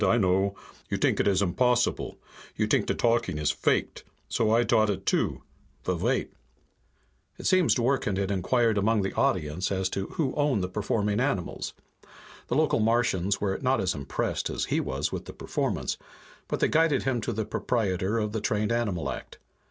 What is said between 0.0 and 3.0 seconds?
I know. You t'ink it is impossible. You t'ink the